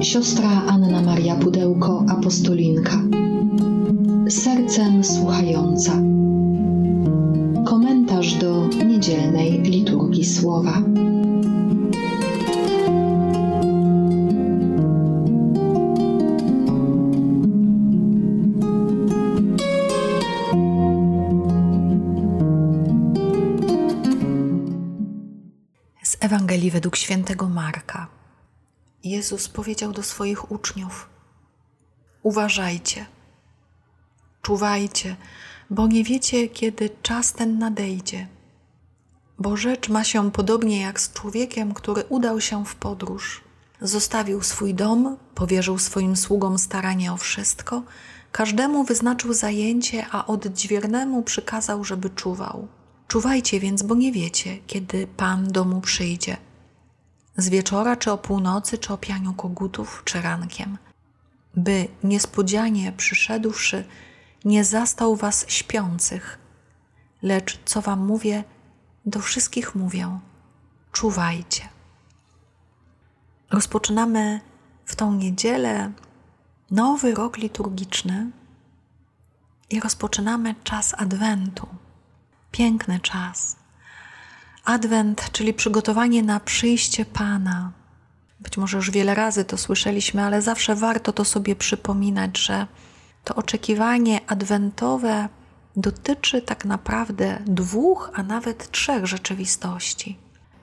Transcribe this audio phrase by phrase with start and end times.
[0.00, 2.98] siostra Anna Maria Pudełko, apostolinka.
[4.28, 5.92] Sercem słuchająca.
[7.64, 10.82] Komentarz do niedzielnej liturgii słowa.
[26.02, 28.17] Z Ewangelii według świętego Marka.
[29.04, 31.08] Jezus powiedział do swoich uczniów:
[32.22, 33.06] Uważajcie,
[34.42, 35.16] czuwajcie,
[35.70, 38.26] bo nie wiecie, kiedy czas ten nadejdzie.
[39.38, 43.40] Bo rzecz ma się podobnie jak z człowiekiem, który udał się w podróż.
[43.80, 47.82] Zostawił swój dom, powierzył swoim sługom staranie o wszystko,
[48.32, 52.68] każdemu wyznaczył zajęcie, a odźwiernemu przykazał, żeby czuwał.
[53.08, 56.36] Czuwajcie więc, bo nie wiecie, kiedy Pan domu przyjdzie.
[57.38, 60.78] Z wieczora, czy o północy, czy o pianiu kogutów, czy rankiem.
[61.56, 63.84] By niespodzianie przyszedłszy,
[64.44, 66.38] nie zastał was śpiących.
[67.22, 68.44] Lecz co wam mówię,
[69.06, 70.18] do wszystkich mówię:
[70.92, 71.68] czuwajcie.
[73.50, 74.40] Rozpoczynamy
[74.84, 75.92] w tą niedzielę
[76.70, 78.30] nowy rok liturgiczny
[79.70, 81.68] i rozpoczynamy czas Adwentu
[82.50, 83.56] piękny czas.
[84.68, 87.72] Adwent, czyli przygotowanie na przyjście Pana.
[88.40, 92.66] Być może już wiele razy to słyszeliśmy, ale zawsze warto to sobie przypominać, że
[93.24, 95.28] to oczekiwanie adwentowe
[95.76, 100.18] dotyczy tak naprawdę dwóch, a nawet trzech rzeczywistości.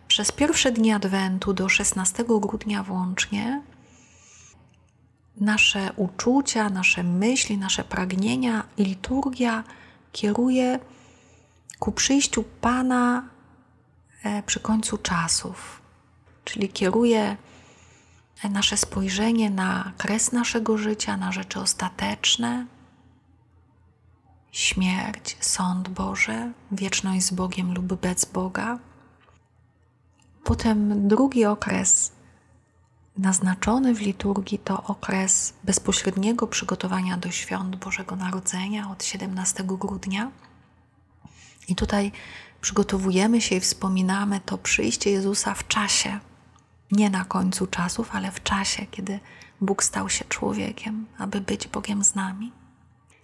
[0.07, 3.61] Przez pierwsze dni Adwentu do 16 grudnia włącznie
[5.37, 9.63] nasze uczucia, nasze myśli, nasze pragnienia, liturgia
[10.11, 10.79] kieruje
[11.79, 13.34] ku przyjściu Pana
[14.45, 15.81] przy końcu czasów,
[16.43, 17.37] czyli kieruje
[18.43, 22.65] nasze spojrzenie na kres naszego życia, na rzeczy ostateczne,
[24.51, 28.79] śmierć, sąd Boże, wieczność z Bogiem lub bez Boga.
[30.43, 32.11] Potem drugi okres
[33.17, 40.31] naznaczony w liturgii to okres bezpośredniego przygotowania do świąt Bożego Narodzenia od 17 grudnia.
[41.67, 42.11] I tutaj
[42.61, 46.19] przygotowujemy się i wspominamy to przyjście Jezusa w czasie,
[46.91, 49.19] nie na końcu czasów, ale w czasie, kiedy
[49.61, 52.51] Bóg stał się człowiekiem, aby być Bogiem z nami.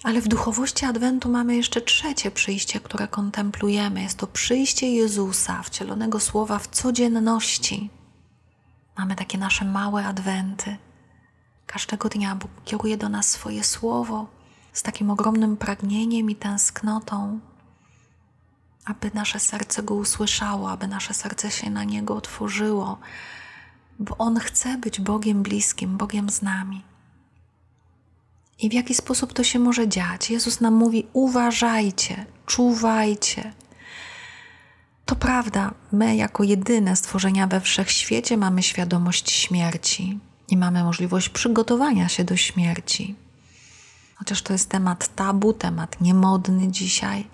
[0.04, 4.02] Ale w duchowości Adwentu mamy jeszcze trzecie przyjście, które kontemplujemy.
[4.02, 7.90] Jest to przyjście Jezusa, wcielonego słowa w codzienności.
[8.98, 10.78] Mamy takie nasze małe Adwenty.
[11.66, 14.28] Każdego dnia Bóg kieruje do nas swoje słowo
[14.74, 17.40] z takim ogromnym pragnieniem i tęsknotą,
[18.86, 23.00] aby nasze serce go usłyszało, aby nasze serce się na niego otworzyło,
[24.00, 26.84] bo on chce być Bogiem bliskim, Bogiem z nami.
[28.60, 30.30] I w jaki sposób to się może dziać?
[30.30, 33.54] Jezus nam mówi: uważajcie, czuwajcie.
[35.06, 42.10] To prawda, my jako jedyne stworzenia we wszechświecie mamy świadomość śmierci i mamy możliwość przygotowania
[42.10, 43.16] się do śmierci.
[44.16, 47.28] Chociaż to jest temat tabu, temat niemodny dzisiaj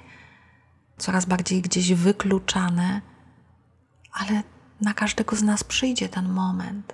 [0.98, 3.02] coraz bardziej gdzieś wykluczane,
[4.14, 4.44] ale
[4.82, 6.94] na każdego z nas przyjdzie ten moment.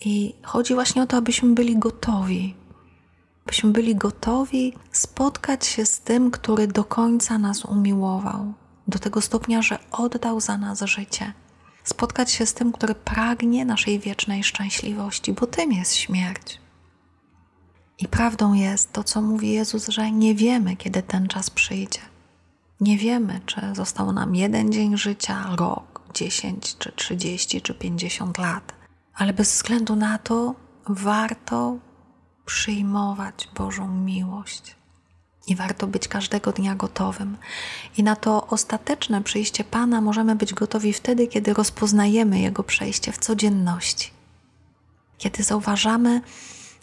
[0.00, 2.54] I chodzi właśnie o to, abyśmy byli gotowi,
[3.46, 8.54] byśmy byli gotowi spotkać się z tym, który do końca nas umiłował,
[8.88, 11.32] do tego stopnia, że oddał za nas życie.
[11.84, 16.60] Spotkać się z tym, który pragnie naszej wiecznej szczęśliwości, bo tym jest śmierć.
[17.98, 22.00] I prawdą jest to, co mówi Jezus, że nie wiemy, kiedy ten czas przyjdzie.
[22.80, 28.72] Nie wiemy, czy został nam jeden dzień życia, rok, dziesięć, czy trzydzieści, czy pięćdziesiąt lat,
[29.14, 30.54] ale bez względu na to
[30.88, 31.78] warto
[32.46, 34.76] przyjmować Bożą miłość.
[35.46, 37.36] I warto być każdego dnia gotowym.
[37.96, 43.18] I na to ostateczne przyjście Pana możemy być gotowi wtedy, kiedy rozpoznajemy Jego przejście w
[43.18, 44.10] codzienności.
[45.18, 46.20] Kiedy zauważamy,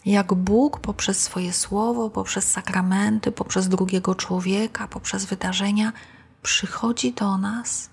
[0.06, 5.94] jak Bóg poprzez swoje słowo, poprzez sakramenty, poprzez drugiego człowieka, poprzez wydarzenia
[6.42, 7.90] przychodzi do nas,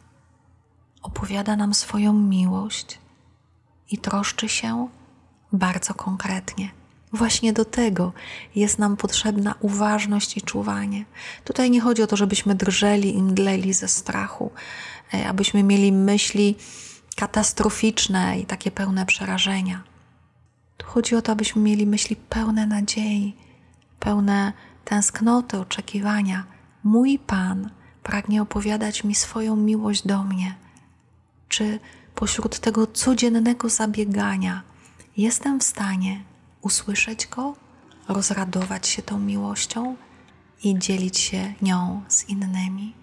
[1.03, 2.99] opowiada nam swoją miłość
[3.91, 4.89] i troszczy się
[5.53, 6.71] bardzo konkretnie.
[7.13, 8.13] Właśnie do tego
[8.55, 11.05] jest nam potrzebna uważność i czuwanie.
[11.45, 14.51] Tutaj nie chodzi o to, żebyśmy drżeli i mdleli ze strachu,
[15.15, 16.57] e, abyśmy mieli myśli
[17.17, 19.90] katastroficzne i takie pełne przerażenia.
[20.81, 23.37] Tu chodzi o to, abyśmy mieli myśli pełne nadziei,
[23.99, 24.53] pełne
[24.85, 26.45] tęsknoty, oczekiwania.
[26.85, 27.71] Mój Pan
[28.03, 30.55] pragnie opowiadać mi swoją miłość do mnie.
[31.49, 31.81] Czy
[32.15, 34.63] pośród tego codziennego zabiegania
[35.17, 36.23] jestem w stanie
[36.63, 37.57] usłyszeć Go,
[38.09, 39.97] rozradować się tą miłością
[40.65, 42.95] i dzielić się nią z innymi.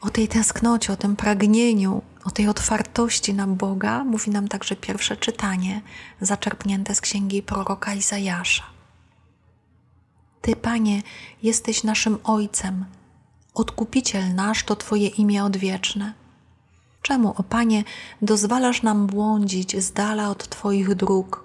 [0.00, 5.16] O tej tęsknocie, o tym pragnieniu, o tej otwartości na Boga mówi nam także pierwsze
[5.16, 5.80] czytanie,
[6.20, 8.64] zaczerpnięte z księgi proroka Izajasza.
[10.40, 11.02] Ty, Panie,
[11.42, 12.84] jesteś naszym Ojcem,
[13.54, 16.12] Odkupiciel nasz to Twoje imię odwieczne.
[17.02, 17.84] Czemu, o Panie,
[18.22, 21.44] dozwalasz nam błądzić z dala od Twoich dróg?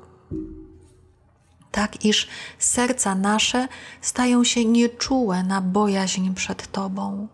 [1.72, 2.28] Tak, iż
[2.60, 3.68] serca nasze
[4.02, 7.28] stają się nieczułe na bojaźń przed Tobą.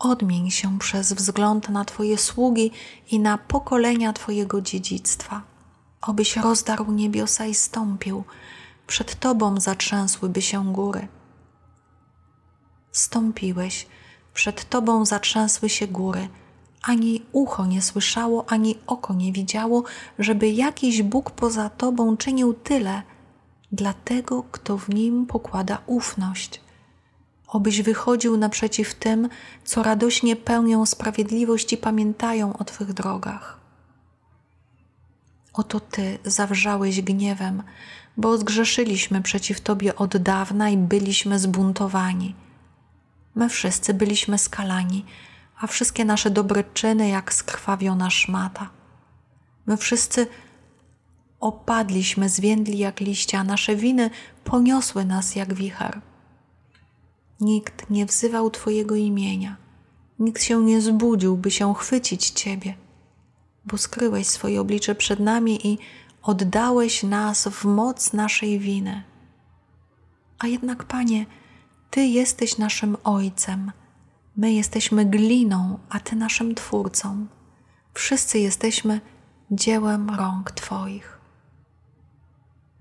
[0.00, 2.70] Odmień się przez wzgląd na Twoje sługi
[3.10, 5.42] i na pokolenia Twojego dziedzictwa.
[6.02, 8.24] Obyś rozdarł niebiosa i stąpił,
[8.86, 11.08] przed Tobą zatrzęsłyby się góry.
[12.92, 13.86] Stąpiłeś,
[14.34, 16.28] przed Tobą zatrzęsły się góry,
[16.82, 19.84] ani ucho nie słyszało, ani oko nie widziało,
[20.18, 23.02] żeby jakiś Bóg poza Tobą czynił tyle
[23.72, 26.60] dla tego, kto w nim pokłada ufność.
[27.50, 29.28] Obyś wychodził naprzeciw tym,
[29.64, 33.60] co radośnie pełnią sprawiedliwość i pamiętają o Twych drogach.
[35.52, 37.62] Oto Ty zawrzałeś gniewem,
[38.16, 42.34] bo zgrzeszyliśmy przeciw Tobie od dawna i byliśmy zbuntowani.
[43.34, 45.04] My wszyscy byliśmy skalani,
[45.60, 48.70] a wszystkie nasze dobre czyny jak skrwawiona szmata.
[49.66, 50.26] My wszyscy
[51.40, 54.10] opadliśmy, zwiędli jak liście, a nasze winy
[54.44, 56.00] poniosły nas jak wicher.
[57.40, 59.56] Nikt nie wzywał Twojego imienia,
[60.18, 62.74] nikt się nie zbudził, by się chwycić Ciebie,
[63.64, 65.78] bo skryłeś swoje oblicze przed nami i
[66.22, 69.02] oddałeś nas w moc naszej winy.
[70.38, 71.26] A jednak, Panie,
[71.90, 73.72] Ty jesteś naszym Ojcem,
[74.36, 77.26] my jesteśmy gliną, a Ty naszym Twórcą.
[77.94, 79.00] Wszyscy jesteśmy
[79.50, 81.20] dziełem rąk Twoich.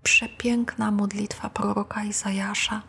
[0.04, 2.82] Przepiękna modlitwa proroka Izajasza,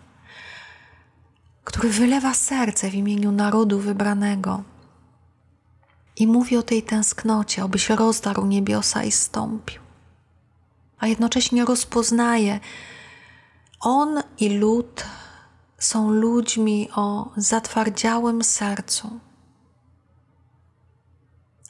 [1.65, 4.63] który wylewa serce w imieniu narodu wybranego
[6.17, 9.81] i mówi o tej tęsknocie, obyś rozdarł niebiosa i stąpił
[11.01, 12.61] a jednocześnie rozpoznaje,
[13.81, 15.05] on i lud
[15.79, 19.21] są ludźmi o zatwardziałym sercu.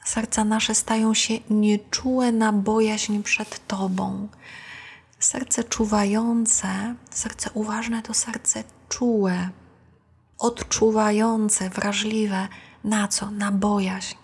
[0.05, 4.27] Serca nasze stają się nieczułe na bojaźń przed Tobą.
[5.19, 9.49] Serce czuwające, serce uważne to serce czułe,
[10.41, 12.47] odczuwające, wrażliwe
[12.83, 13.31] na co?
[13.31, 14.15] Na bojaźń.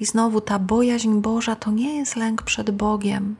[0.00, 3.36] I znowu ta bojaźń Boża to nie jest lęk przed Bogiem,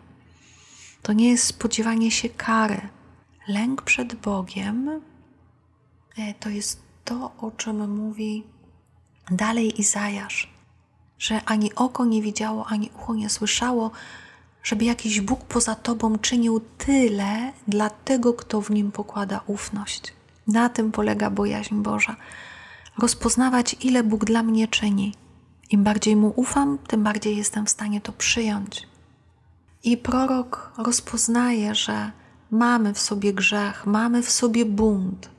[1.03, 2.81] to nie jest spodziewanie się kary.
[3.49, 4.89] Lęk przed Bogiem
[6.19, 8.45] e, to jest to, o czym mówi
[9.31, 10.51] dalej Izajasz,
[11.19, 13.91] że ani oko nie widziało, ani ucho nie słyszało,
[14.63, 20.18] żeby jakiś Bóg poza Tobą czynił tyle dla tego, kto w nim pokłada ufność.
[20.49, 22.17] Na tym polega bojaźń Boża.
[22.99, 25.15] Rozpoznawać, ile Bóg dla mnie czyni.
[25.71, 28.89] Im bardziej mu ufam, tym bardziej jestem w stanie to przyjąć.
[29.85, 32.13] I prorok rozpoznaje, że
[32.51, 35.31] mamy w sobie grzech, mamy w sobie bunt,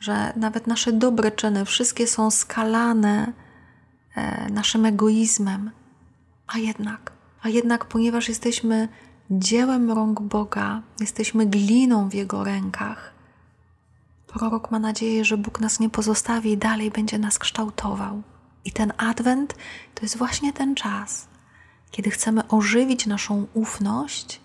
[0.00, 3.32] że nawet nasze dobre czyny wszystkie są skalane
[4.16, 5.70] e, naszym egoizmem.
[6.46, 7.12] A jednak,
[7.42, 8.88] a jednak, ponieważ jesteśmy
[9.30, 13.13] dziełem rąk Boga, jesteśmy gliną w Jego rękach,
[14.34, 18.22] prorok ma nadzieję, że Bóg nas nie pozostawi i dalej będzie nas kształtował.
[18.64, 19.54] I ten adwent
[19.94, 21.26] to jest właśnie ten czas,
[21.90, 24.40] kiedy chcemy ożywić naszą ufność,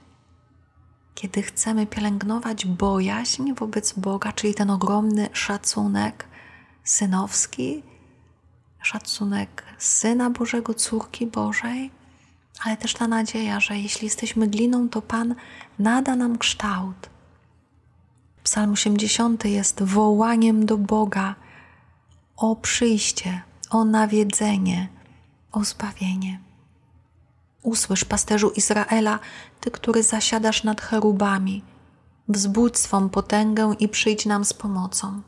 [1.15, 6.25] kiedy chcemy pielęgnować bojaźń wobec Boga, czyli ten ogromny szacunek
[6.83, 7.83] synowski,
[8.81, 11.91] szacunek Syna Bożego, córki Bożej,
[12.65, 15.35] ale też ta nadzieja, że jeśli jesteśmy gliną, to Pan
[15.79, 17.09] nada nam kształt.
[18.43, 21.35] Psalm 80 jest wołaniem do Boga
[22.37, 24.87] o przyjście, o nawiedzenie,
[25.51, 26.39] o zbawienie.
[27.63, 29.19] Usłysz, pasterzu Izraela,
[29.59, 31.63] ty, który zasiadasz nad cherubami,
[32.27, 35.21] wzbudź swą potęgę i przyjdź nam z pomocą.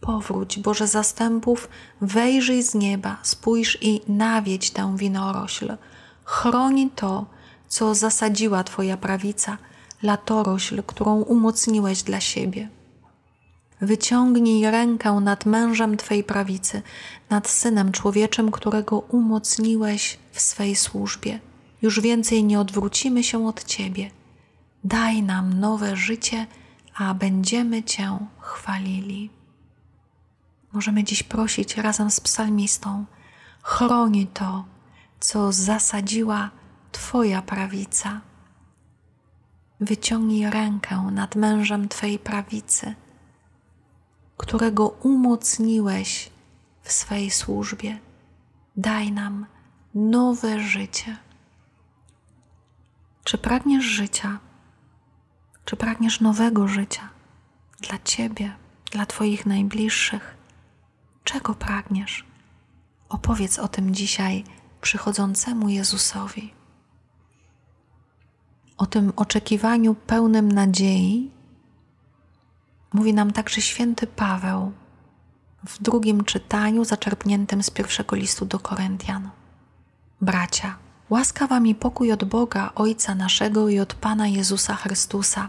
[0.00, 1.68] Powróć, Boże zastępów,
[2.00, 5.76] wejrzyj z nieba, spójrz i nawiedź tę winorośl.
[6.24, 7.26] Chroni to,
[7.68, 9.58] co zasadziła Twoja prawica,
[10.02, 12.68] latorośl, którą umocniłeś dla siebie.
[13.80, 16.82] Wyciągnij rękę nad mężem Twej prawicy,
[17.30, 21.40] nad synem człowieczym, którego umocniłeś w swej służbie.
[21.82, 24.10] Już więcej nie odwrócimy się od Ciebie.
[24.84, 26.46] Daj nam nowe życie,
[26.94, 29.30] a będziemy Cię chwalili.
[30.72, 33.04] Możemy dziś prosić razem z psalmistą:
[33.62, 34.64] chroni to,
[35.20, 36.50] co zasadziła
[36.92, 38.20] Twoja prawica.
[39.80, 42.94] Wyciągnij rękę nad mężem Twej prawicy,
[44.36, 46.30] którego umocniłeś
[46.82, 47.98] w swej służbie.
[48.76, 49.46] Daj nam
[49.94, 51.16] nowe życie.
[53.24, 54.38] Czy pragniesz życia?
[55.64, 57.08] Czy pragniesz nowego życia
[57.80, 58.56] dla Ciebie,
[58.90, 60.36] dla Twoich najbliższych?
[61.24, 62.24] Czego pragniesz?
[63.08, 64.44] Opowiedz o tym dzisiaj
[64.80, 66.57] przychodzącemu Jezusowi.
[68.78, 71.30] O tym oczekiwaniu pełnym nadziei
[72.92, 74.72] mówi nam także święty Paweł
[75.66, 79.30] w drugim czytaniu zaczerpniętym z pierwszego listu do Koryntian.
[80.20, 80.76] Bracia,
[81.10, 85.48] łaska wam i pokój od Boga, Ojca naszego i od Pana Jezusa Chrystusa.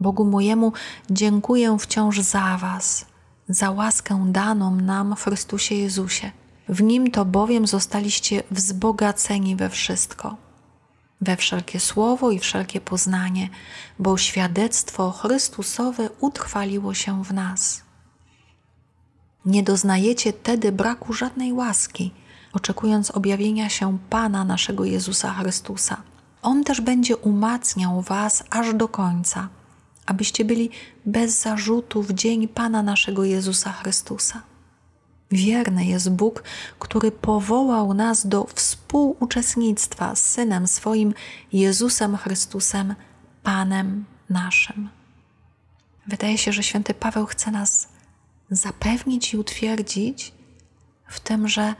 [0.00, 0.72] Bogu mojemu
[1.10, 3.06] dziękuję wciąż za was,
[3.48, 6.30] za łaskę daną nam w Chrystusie Jezusie.
[6.68, 10.36] W Nim to bowiem zostaliście wzbogaceni we wszystko,
[11.20, 13.48] we wszelkie słowo i wszelkie poznanie,
[13.98, 17.82] bo świadectwo Chrystusowe utrwaliło się w nas.
[19.44, 22.10] Nie doznajecie tedy braku żadnej łaski,
[22.52, 26.02] oczekując objawienia się Pana naszego Jezusa Chrystusa.
[26.42, 29.48] On też będzie umacniał Was aż do końca,
[30.06, 30.70] abyście byli
[31.06, 34.42] bez zarzutu w dzień Pana naszego Jezusa Chrystusa.
[35.30, 36.42] Wierny jest Bóg,
[36.78, 41.14] który powołał nas do współuczestnictwa z Synem swoim,
[41.52, 42.94] Jezusem Chrystusem,
[43.42, 44.88] Panem naszym.
[46.06, 47.88] Wydaje się, że święty Paweł chce nas
[48.50, 50.32] zapewnić i utwierdzić
[51.06, 51.74] w tym, że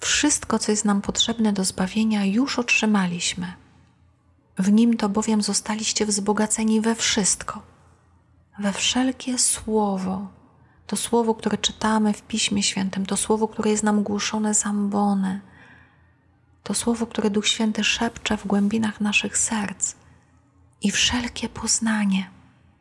[0.00, 3.52] wszystko, co jest nam potrzebne do zbawienia, już otrzymaliśmy.
[4.58, 7.62] W nim to bowiem zostaliście wzbogaceni we wszystko,
[8.58, 10.43] we wszelkie słowo.
[10.94, 15.40] To słowo, które czytamy w Piśmie Świętym, to słowo, które jest nam głoszone z ambony,
[16.62, 19.94] to słowo, które Duch Święty szepcze w głębinach naszych serc
[20.82, 22.30] i wszelkie poznanie.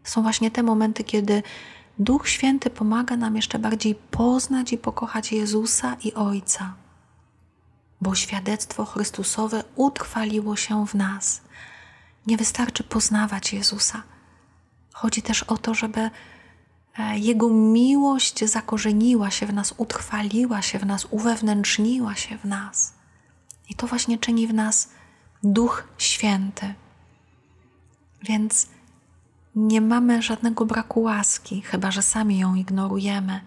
[0.03, 1.43] Są właśnie te momenty, kiedy
[1.99, 6.73] Duch Święty pomaga nam jeszcze bardziej poznać i pokochać Jezusa i Ojca,
[8.01, 11.41] bo świadectwo Chrystusowe utrwaliło się w nas.
[12.27, 14.03] Nie wystarczy poznawać Jezusa.
[14.93, 16.09] Chodzi też o to, żeby
[17.15, 22.93] Jego miłość zakorzeniła się w nas, utrwaliła się w nas, uwewnętrzniła się w nas.
[23.69, 24.89] I to właśnie czyni w nas
[25.43, 26.73] Duch Święty.
[28.23, 28.67] Więc
[29.55, 33.41] nie mamy żadnego braku łaski, chyba że sami ją ignorujemy.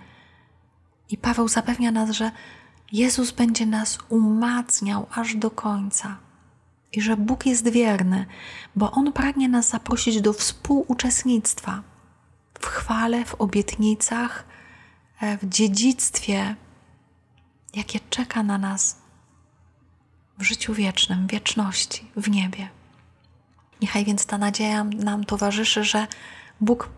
[1.10, 2.30] I Paweł zapewnia nas, że
[2.92, 6.16] Jezus będzie nas umacniał aż do końca
[6.92, 8.26] i że Bóg jest wierny,
[8.76, 11.82] bo On pragnie nas zaprosić do współuczestnictwa
[12.60, 14.44] w chwale, w obietnicach,
[15.20, 16.56] e, w dziedzictwie,
[17.74, 18.96] jakie czeka na nas
[20.38, 22.68] w życiu wiecznym, wieczności, w niebie.
[23.82, 26.06] Niechaj więc ta nadzieja nam towarzyszy, że
[26.60, 26.88] Bóg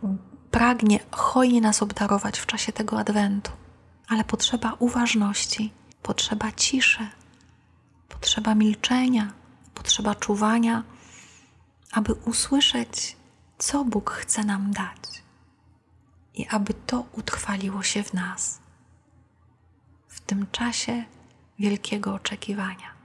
[0.51, 3.53] pragnie hojnie nas obdarować w czasie tego adwentu,
[4.09, 5.73] ale potrzeba uważności,
[6.03, 7.09] potrzeba ciszy,
[8.09, 9.33] potrzeba milczenia,
[9.75, 10.83] potrzeba czuwania,
[11.93, 13.17] aby usłyszeć,
[13.59, 15.28] co Bóg chce nam dać
[16.39, 18.61] i aby to utrwaliło się w nas
[20.09, 21.05] w tym czasie
[21.59, 22.99] wielkiego oczekiwania.